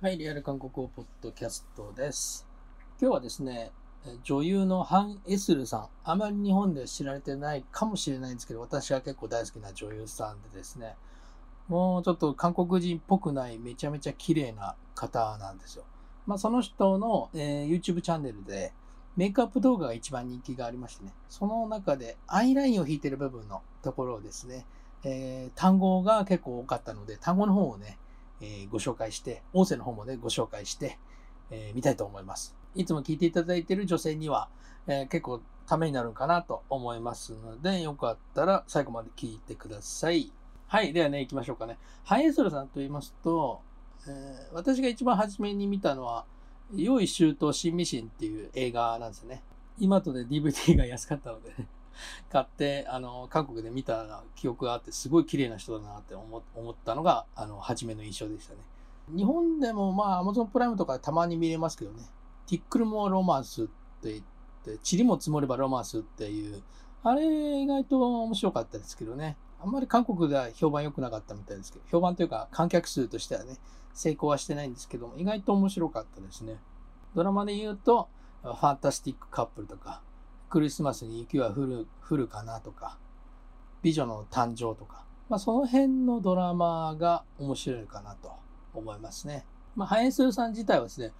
[0.00, 2.46] はい、リアル韓国語ポッドキャストです。
[3.00, 3.72] 今日はですね、
[4.22, 10.94] 女優のハン・エスルさん、あまり日本で知られてないかもしれないんですけど、私は結構大好きな女優さんでですね、
[11.66, 15.84] もうちょっと韓国人っぽくないめちゃめちゃ綺麗な方なんですよ。
[16.28, 18.72] まあ、その人の、えー YouTube チャンネルで
[19.16, 24.64] メイクアップ動画が一番人気がありましてね、その中でアイラインを引いてる部分のところをですね、
[25.02, 27.98] えー単語が結構多かったので、単語の方をね、
[28.40, 30.98] えご紹介して、音声の方もね、ご紹介して、
[31.50, 32.56] えー見たいと思います。
[32.74, 34.48] いつも聞いていただいている女性には、
[34.86, 40.32] え結構ためになるかなと思いますので、よかったら最後まで聞いてください。
[40.66, 40.92] はい。
[40.92, 41.78] ではね、行きましょうかね。
[42.04, 43.60] ハイエスルさんと言いますと、
[44.06, 46.24] えー私が一番初めに見たのは、
[46.74, 49.42] 用意周到新ミシンっていう映画なんですよね。
[49.78, 51.68] 今とで DVD が安かったので、ね、
[52.30, 58.60] 買って、あの、韓国で見た記憶があって、すごい綺麗な人だなって思ったのが、あの、初めの印象でしたね。
[59.14, 62.02] 日本でも、まあ、Amazon プライムとかたまに見れますけどね、
[62.46, 64.22] ティックルもロマンスって言っ
[64.64, 66.62] て、塵も積もればロマンスっていう、
[67.02, 69.36] あれ意外と面白かったですけどね。
[69.60, 73.58] あんまり韓国では評判良くなかったみたいですけど、評判というか観客数としてはね、
[73.94, 76.58] 成功はしてないんですけども、意外と面白かったですね。
[77.14, 78.08] ドラマで言うと、
[78.42, 80.02] ファンタスティックカップルとか、
[80.48, 82.98] クリスマスに雪は降る降るかなとか、
[83.82, 88.32] 美女の誕生とか、まあ、その辺のドラマが面白いかなと
[88.74, 89.44] 思いますね。
[89.76, 91.12] まあ、ハン・イェスルさん自体はですね、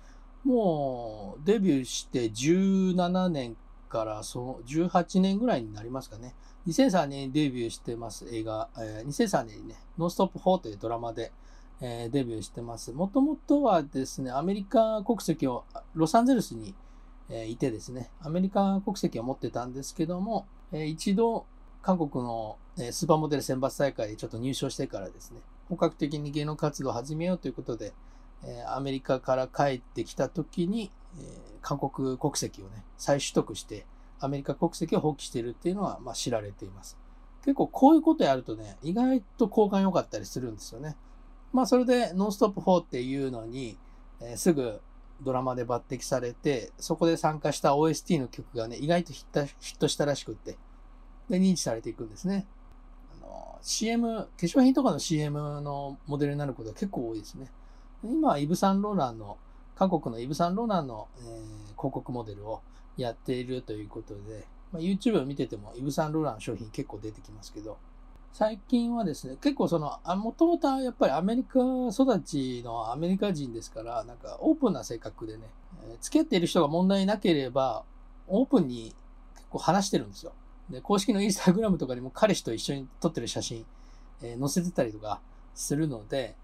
[0.45, 3.57] もうデビューして17年
[3.89, 6.35] からその18年ぐらいになりますかね。
[6.67, 11.33] 2003年にデビューしてます映画、えー2003年にね、ノンストップ4というドラマで、
[11.81, 12.92] えーデビューしてます。
[12.92, 16.75] もともとはですね、アメリカ国籍をロサンゼルスに、
[17.31, 21.47] えいてですね、アメリカ国籍を持ってたんですけども、え一度
[21.83, 27.93] 韓国の、スーパーモデル選抜大会でちょっと入賞してからですね、本格的に芸能活動を始めようということで、
[28.45, 33.87] えアメリカから帰ってきた時に、え韓国国籍をね、再取得して、
[34.20, 36.97] アメリカ国籍を放棄しているっていうのは、まあ、知られています。
[37.45, 40.97] 結構こういうことやるとね、意外と好感良かったりするんですよね。
[41.52, 43.79] まあそれでノンストップ4っていうのに、
[44.20, 44.81] えすぐ
[45.23, 50.56] ドラマで抜擢されて、そこで参加した OST の曲がね、意外とヒットしたらしくって、
[51.29, 52.46] で、認知されていくんですね。
[53.23, 57.51] あの、CM、化粧品とかの CM のモデルになることが結構多いですね。
[58.05, 59.39] 今はイブ・サンローランの、
[59.74, 62.61] 韓国のイブ・サンローランの、えー広告モデルを
[62.96, 67.78] やっているということで、まあ、YouTube を見ててもイブ・サンローランの商品結構出てきますけど、
[68.33, 71.58] 最近はですね、結構その、もともとやっぱりアメリカ
[71.90, 75.42] 育ちのアメリカ人ですから、なんかオープンな性格でね、
[75.84, 77.84] えー付き合っている人が問題なければ、
[78.28, 78.94] オープンに
[79.34, 80.33] 結構話してるんですよ。
[80.70, 83.66] で、公式のインスタグラムとかにも彼氏と一緒に撮ってる写真、
[84.22, 85.20] えー載せてたりとか
[85.55, 86.36] するので、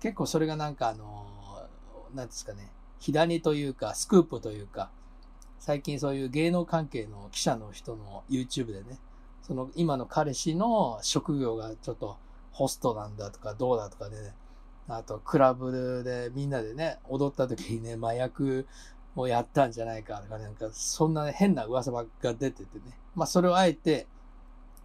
[0.00, 2.70] 結構それがなんかあのーなんですかね、
[3.00, 4.90] 火種というか、スクープというか、
[5.58, 8.98] 最近そういう芸能関係の記者の人の YouTube でね、
[9.42, 12.16] その今の彼氏の職業がちょっと
[12.52, 14.34] ホストなんだとかどうだとかでね、
[14.88, 18.66] あとクラブでみんなでね、踊った時にね、麻薬
[19.16, 20.44] をやったんじゃないかとか、ね。
[20.44, 24.06] なんかそんな変な噂ばっか出ててね、まあそれをあえて、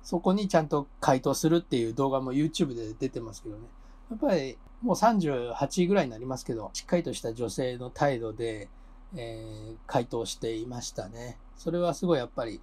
[0.03, 3.62] そこにちゃんと回答するっていう動画も YouTube で出てますけどね、
[4.09, 8.69] やっぱりもう38ぐらいになりますけど、しっかりとした女性の態度で、
[9.16, 11.38] えー回答していましたね。
[11.56, 12.62] それはすごいやっぱり、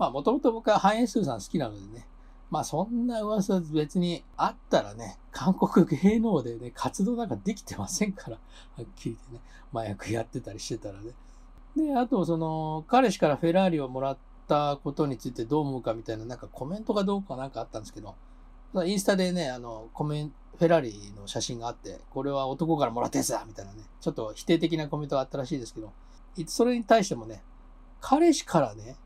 [0.00, 2.06] まあもともと僕はハンエスーさん好きなのでね、
[2.50, 8.38] まあそんな噂別にあったらね、韓国芸能でね、活動なんかできてませんから、
[8.78, 9.40] はっきり言ってね、
[9.74, 11.12] 麻薬やってたりしてたらね。
[11.76, 14.18] で、あとその、彼氏からフェラーリをもらっ
[14.48, 18.14] たことについてどう思うかみたいな、なんかコメントがどうかなんかあったんですけど、
[18.86, 25.92] インスタでね、あの、コメントフェラーリの写真があって、これは男からもらったやつだみたいなね、ちょっと否定的なコメントがあったらしいですけど、
[26.46, 27.42] それに対してもね、
[28.00, 28.96] 彼氏からね、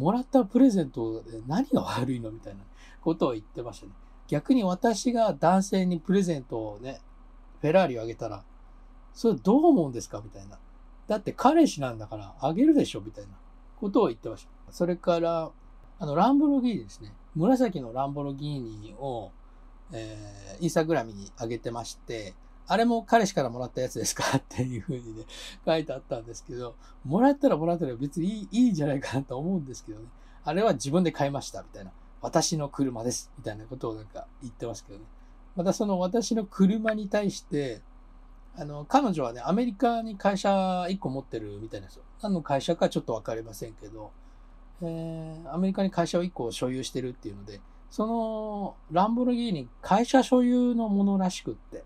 [0.00, 2.60] もらったプレゼントで何が悪いのみたいな
[3.02, 3.92] ことを言ってましたね。
[4.28, 7.00] 逆に私が男性にプレゼントをね、
[7.60, 8.42] フェラーリをあげたら、
[9.12, 10.58] それどう思うんですかみたいな。
[11.06, 13.30] だって彼氏なんだからあげるでしょみたいな
[13.78, 14.72] ことを言ってました。
[14.72, 15.50] それから、
[15.98, 17.12] あの、ランボルギーニですね。
[17.34, 19.32] 紫のランボルギーニを、
[19.92, 22.34] えーインスタグラムに上げてまして、
[22.72, 24.22] あれも彼氏からもらったやつですか？
[24.38, 25.24] っていうふうにね、
[25.66, 30.06] 書いてあったんですけど、もらったらもらったら別にいいいいんじゃないかなと思うんですけどね。
[30.44, 31.90] あれは自分で買いましたみたいな。
[32.22, 35.04] 私の車ですみたいなことをなんか言ってますけどね。
[35.56, 37.82] またその私の車に対して、
[38.56, 40.50] あの、彼女はね、アメリカに会社
[40.88, 42.04] 1個持ってるみたいなんですよ。
[42.22, 44.10] 何の会社かちょっとわかりませんけど、
[44.82, 51.84] えーアメリカに会社を1個所有してるっていうので、そのランボルギーニ会社所有のものらしくって、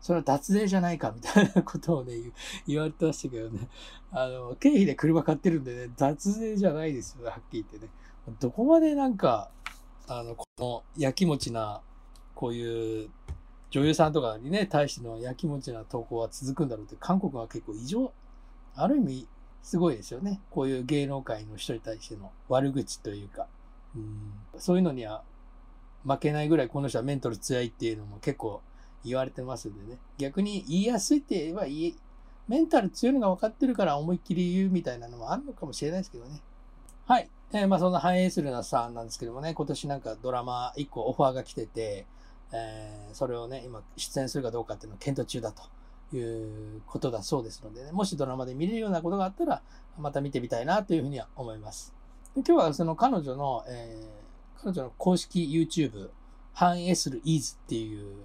[0.00, 2.14] それは脱税じゃないかみたいなことをね、
[2.66, 3.68] 言われてましたけどね。
[4.12, 7.92] あの、経費で車買ってるんでね、脱税じゃないですよ、はっきり言ってね。
[8.40, 9.50] どこまでなんか、
[10.06, 11.80] あの、この、やきもちな、
[12.34, 13.10] こういう
[13.70, 18.12] 女優さんとかにね、対してのやきもちな投稿は続くんだろうって、韓国は結構異常、
[18.74, 19.28] ある意味、
[19.62, 20.40] すごいですよね。
[20.50, 23.46] こういう芸能界の人に対しての悪口というか、
[23.94, 25.22] うん、そういうのには
[26.06, 28.62] 負けないぐらいこの人はメンタル強いっていうのも結構
[29.04, 29.98] 言われてますんでね。
[30.18, 31.96] 逆に言いやすいって言えばいい、
[32.48, 36.40] メンタル強いのが分かってるから思いっきり言うみたいなのもあるのかもしれないですけどね。
[37.06, 37.28] はい。
[37.52, 42.06] えー、まあそんな反映するなさんなんですけどもね、今年なんかドラマ1個オファーが来てて、
[42.52, 49.62] えー、それをね、今出演するかどうかっていうのを検討中だということだそうですのでね、もしドラマで見れるようなことがあったら、
[49.98, 51.94] また見てみたいなというふうには思います。
[52.34, 56.10] で今日はその彼女の、えー、彼女の公式 YouTube、
[56.52, 58.16] 反映する Ease っていう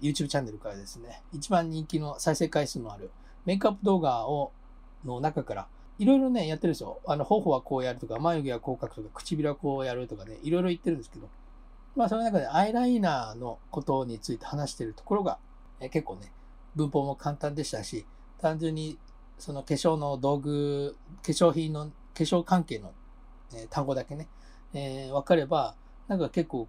[0.00, 3.10] YouTube チャンネルからですね、一番人気の再生回数のある
[3.44, 4.52] メイクアップ動画を、
[5.04, 7.00] の中から、いろいろね、やってるんですよ。
[7.06, 11.28] あの、頬はこうやるとか、眉毛はこう描くとか、唇はこうやるとかね、いろいろ言ってるんですけど、
[11.94, 15.38] まあ、その中でアイライナーのことについて話してるところが、
[15.80, 16.32] え結構ね、
[16.74, 18.04] 文法も簡単でしたし、
[18.38, 18.98] 単純に
[19.38, 22.92] その化粧の道具、化粧品の、化粧関係の、
[23.54, 24.28] え単語だけね、
[24.74, 25.74] えー、分かれば、
[26.08, 26.68] なんか結構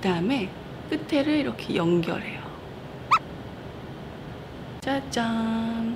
[0.00, 0.48] 그 다음에
[0.88, 2.40] 끝에를 이렇게 연결해 요.
[4.80, 5.94] 짜 잔!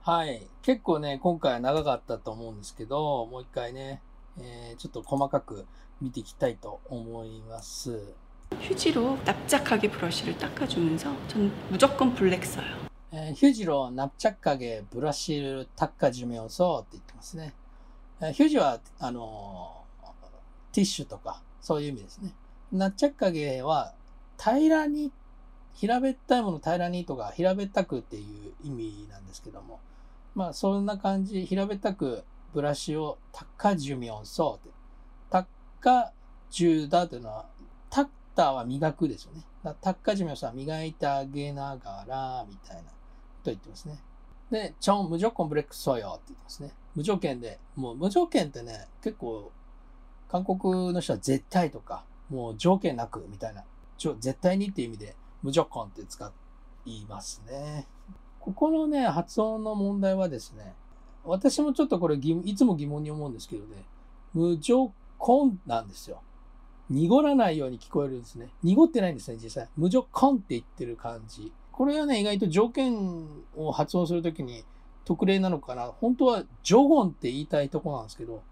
[0.00, 0.46] はい。
[0.62, 4.00] 結構ね、今回長かったと思うんですけど、もう一回ね、
[4.40, 5.66] えー、ちょっと細かく
[6.00, 8.14] 見ていきたいと思います。
[8.60, 12.88] ヒュジロ휴지로 납작하게 브러쉬를 닦아주면서 전 무조건 블랙 써 요.
[13.12, 17.52] 에, 휴지로 납작하게 브러쉬를 닦아주면서って言ってますね。
[18.32, 19.84] ヒュジはあの
[20.72, 22.32] ティッシュとかそういう意味ですね。
[22.72, 23.94] ナチャッカゲは、
[24.38, 25.12] 平らに、
[25.74, 29.80] 平べったいもの平らにとか、平べったくっていう意味なんですけども、
[30.34, 34.70] まあ、そんな感じ、平べったくブラシをタッカジュメオソって。
[35.30, 35.46] タッ
[35.80, 36.12] カ
[36.50, 37.46] ジュだというのは、
[37.90, 39.42] タッタは磨くですよね。
[39.62, 42.82] だからタッカジュメオソは磨いてあげながら、みたいな。
[42.82, 43.98] と言ってますね。
[44.50, 46.72] で、ちょん、無条件ブレックソヨって言ってますね。
[46.94, 49.52] 無条件で、もう無条件ってね、結構、
[50.28, 53.64] 韓国の人は絶対とか、もう条件なくみたいな、
[53.96, 56.32] ちょ絶対にっていう意味で、無条件って使
[56.84, 57.86] いますね。
[58.40, 60.74] ここのね、発音の問題はですね、
[61.24, 63.84] 私もちょっとこれいつも疑問に思うんですけどね、
[64.32, 66.22] 無条件なんですよ。
[66.88, 68.50] 濁らないように聞こえるんですね。
[68.62, 69.68] 濁ってないんですね、実際。
[69.76, 71.52] 無条件って言ってる感じ。
[71.72, 73.26] これはね、意外と条件
[73.56, 74.64] を発音するときに
[75.04, 75.86] 特例なのかな。
[75.86, 78.42] 本当はジョゴンって言いたいとこなんですけど、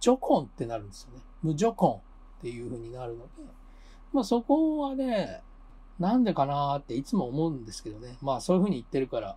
[0.00, 1.20] ジョコンってなるんですよね。
[1.42, 2.00] 無ジョコン
[2.41, 3.31] っていう風になるので、
[4.13, 5.41] まあそこはね、
[5.99, 8.17] なんでかなっていつも思うんですけどね。
[8.21, 9.35] まあそういう風に言ってるから、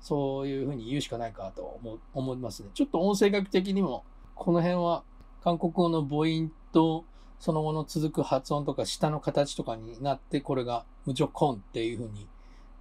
[0.00, 2.68] そういう風に言うしかないかと思思いますね。
[2.74, 5.02] ちょっと音声学的にも、この辺は
[5.42, 7.04] 韓国語の母音と
[7.38, 12.28] その後の続く発音とか下の形とかになって、これが無ジョコンっていう風に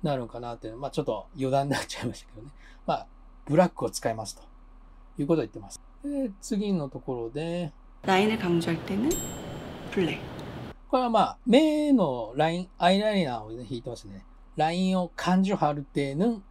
[0.03, 2.51] なるのかなっていうのは、まあちょっと余談になっちゃいましたけどね。
[2.86, 3.08] まあ、
[3.46, 4.44] ブラックを使いますと
[5.17, 5.82] いうことを言ってます。
[6.03, 7.72] で、次のところで、
[8.03, 9.10] 라인을 강조할 때는
[9.91, 10.20] 블랙.
[10.89, 14.24] これはまあ、目のライン、アイライナーをね、引いてますね。
[14.55, 16.41] ラインを感情張るてぬ、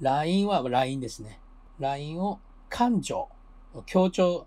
[0.00, 1.38] ラインはラインですね。
[1.78, 3.28] ラインを感情、
[3.86, 4.46] 強調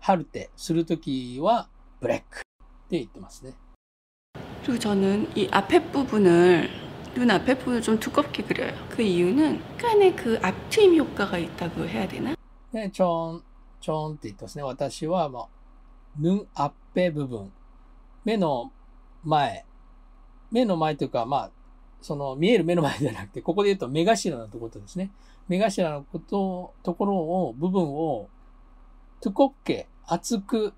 [0.00, 1.68] 張るてするときは、
[2.00, 3.54] ブレックって言ってますね。
[4.64, 6.70] 그리고 저는 이 앞에 부분을
[7.14, 8.72] 눈 앞에 부분을 좀 두껍게 그려요.
[8.90, 12.36] 그 이유는 약간의 그 앞트임 효과가 있다고 해야 되나?
[12.72, 13.42] で、ちょん、
[13.80, 14.62] ちょんって言ってますね。
[14.62, 15.48] 私は、ま
[16.17, 17.51] あ、ぬあっぺ部分。
[18.25, 18.71] 目の
[19.23, 19.65] 前。
[20.51, 21.51] 目の前というか、まあ、
[22.01, 25.11] その見える目の前じゃなくて、ここで言うと目頭のところですね。
[25.47, 28.29] 目頭のこと、ところを、部分を、
[29.21, 30.73] トゥコッケ、厚く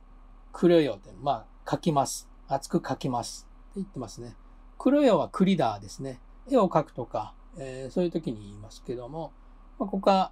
[0.53, 2.29] 黒よって、まあ、書きます。
[2.47, 3.47] 厚く書きます。
[3.49, 4.35] って言ってますね。
[4.77, 6.19] 黒よはクリダーですね。
[6.49, 9.31] 絵を描くとか、えーそういう時に言いますけども、
[9.77, 10.31] まあ、ここは、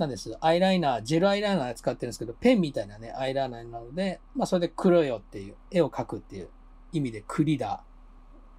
[0.00, 0.36] なんです。
[0.40, 6.48] アイライナー、ジェルアイライナー使ってるんですけど、ペンみたいなね、アイライナーなので、まあそれで黒よっていう、絵を描くっていう
[6.92, 7.84] 意味でクリダ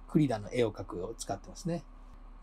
[0.08, 1.84] ー、クリダーの絵を描くを使ってますね。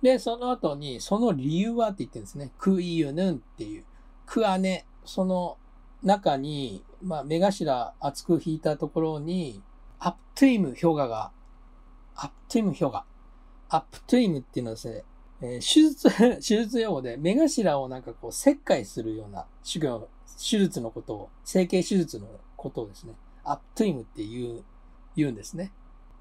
[0.01, 2.51] で、その後に、その理由はって言ってるんですね。
[2.57, 3.85] クイユヌンっていう。
[4.25, 5.57] 그 안에、その
[6.03, 9.61] 中に、まあ、目頭厚く引いたところに、
[9.99, 11.31] 앞트임 효과가,
[12.15, 15.03] 앞트임 효과。앞트임 っていうのはですね、
[15.41, 23.13] えー手術、 手術用語で目頭をなんかこう切開するような手業、手術のことを、整形手術のことをですね、
[23.43, 24.63] 앞트임 って言う、
[25.15, 25.71] 言うんですね。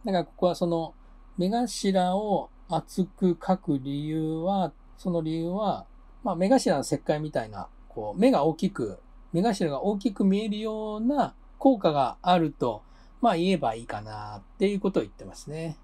[0.04, 0.94] だからここはその
[1.36, 5.86] 目頭を厚く描く理由は、その理由は、
[6.22, 8.98] まあ目頭の切開みたいな、こう目が大きく、
[9.32, 12.82] 目頭が大きく見えるような効果があると、
[13.20, 15.76] まあ言えばいいかなっていうことを言ってますね。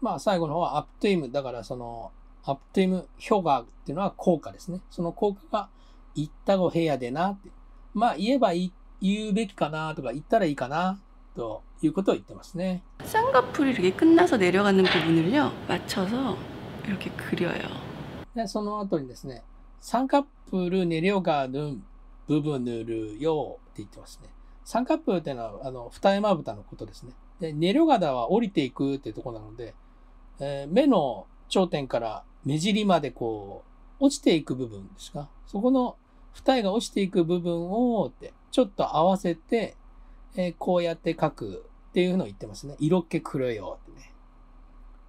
[0.00, 1.30] まあ最後の方はアップトゥイム。
[1.30, 2.12] だからその
[2.43, 4.81] アップトゥイム氷河っていうのは効果ですね。
[4.89, 5.69] その効果が
[6.15, 7.49] 言ったご部屋でなって。
[7.93, 10.99] まあ言えばいい、言うべきかなとか言ったらいいかな
[11.35, 12.81] ということを言ってますね。
[13.03, 16.37] 쌍꺼풀이 이렇게 끝나서 내려가는 부분을요 맞춰서
[16.85, 17.61] 이렇게 그려요.
[18.35, 19.43] で、その後にですね、
[19.79, 21.81] 三カップルネリョガヌ
[22.27, 24.29] 部分塗るよって言ってますね。
[24.63, 27.13] 三カップルっていうのは、あの、二重まぶたのことですね。
[27.39, 29.73] で、ネリョガダは降りていくっていうところなので、
[30.39, 33.62] えー目の 頂点から目尻までこ
[34.00, 35.28] う、落ちていく部分ですか？
[35.46, 35.96] そこの
[36.32, 39.76] 二重が落ちていく部分をって、ちょっと合わせて、
[40.34, 42.74] えーこうやって描くっていうのを言ってますね。
[42.80, 44.12] 色気黒いよってね。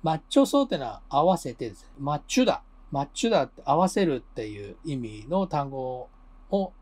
[0.04, 1.90] マッチョソーってのは合わせてですね。
[1.98, 2.62] マッチュだ。
[2.92, 6.10] マッチュだって合わせるっていう意味の単語
[6.52, 6.74] を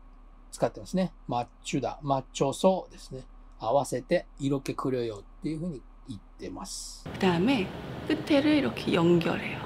[0.52, 1.14] 使ってますね。
[1.26, 1.98] マッチュだ。
[2.02, 3.22] マッチョソーですね。
[3.58, 7.03] 合わせて色気黒いよっていうふうに言ってます。
[7.11, 7.67] 그 다음에
[8.07, 9.59] 끝에를 이렇게 연결해요.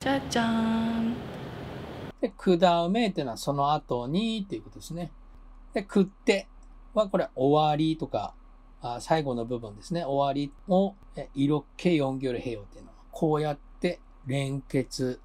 [0.00, 1.14] 짜잔.
[2.20, 5.10] で、くだめっていうのはその後にっていうことですね。
[5.72, 6.48] で、くって
[6.94, 8.34] はこれ終わりとか、
[8.82, 10.04] あ最後の部分ですね。
[10.04, 15.20] 終わりをえ色気4行へよっていうのは、こうやって連結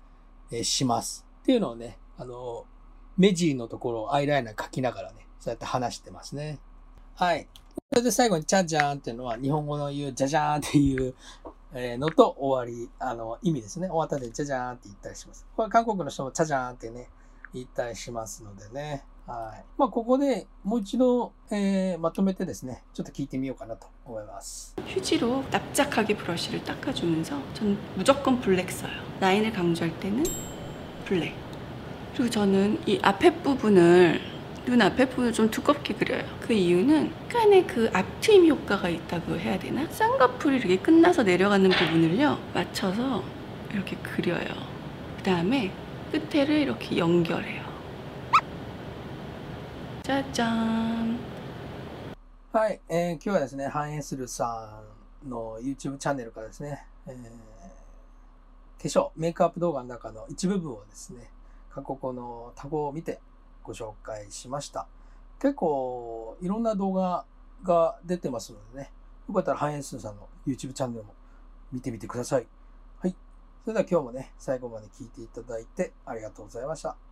[0.51, 1.25] えします。
[1.41, 2.65] っていうのをね、あの、
[3.17, 6.59] 目尻のところをアイライナー描きながらね、そうやって話してますね。
[7.19, 7.47] はい。
[7.91, 11.13] それで最後にチャジャーンっていうのは日本語の言うジャジャーンっていう
[11.73, 13.87] えーのと終わり、あの、意味ですね。
[13.87, 15.45] 終わったで、じゃじゃーんって言ったりします。
[15.57, 17.09] これ韓国の人もチャジャーンってね、
[17.53, 19.03] 言ったりしますのでね。
[19.27, 19.65] はい。
[19.77, 24.73] まあ、ここでもう一度、えーまとめてですね、ちょっと聞いてみようかなと思います。
[24.87, 28.91] 휴지로 납작하게 브러쉬를 닦아주면서 전 무조건 블랙 써요.
[29.19, 30.23] 라인을 강조할 때는
[31.05, 31.33] 블랙.
[32.15, 34.21] 그리고 저는 이 앞에 부분을
[34.69, 36.23] 눈 앞에 부분을 좀 두껍게 그려요.
[36.41, 39.87] 그 이유는 약간의 그 앞트임 효과가 있다고 해야 되나?
[39.91, 43.23] 쌍꺼풀이 이렇게 끝나서 내려가는 부분을요 맞춰서
[43.71, 44.47] 이렇게 그려요.
[45.17, 45.71] 그 다음에
[46.11, 47.63] 끝에를 이렇게 연결해요.
[50.03, 51.19] 짜잔.
[52.51, 54.81] はい、えー今日はですね、反映するさ
[55.25, 57.15] んの YouTube チャンネルからですね、えー
[58.81, 61.29] 化粧、メイクアップ動画の中の一部分をですね、
[61.69, 63.19] 過去語のタグを見て
[63.70, 64.86] ご紹介しました。
[65.40, 67.24] 結構いろんな動画
[67.62, 68.92] が出てますのでね、
[69.28, 71.14] よかったら反映するさんの YouTube チャンネルも
[71.72, 72.46] 見てみてください。
[72.98, 73.14] はい。
[73.64, 77.09] それでは今日もね、最後まで聴いていただいてありがとうございました。